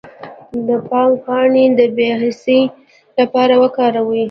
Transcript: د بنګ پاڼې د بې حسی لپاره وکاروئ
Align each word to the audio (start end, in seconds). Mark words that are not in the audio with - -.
د 0.67 0.69
بنګ 0.89 1.11
پاڼې 1.25 1.65
د 1.79 1.81
بې 1.95 2.09
حسی 2.21 2.61
لپاره 3.17 3.53
وکاروئ 3.63 4.19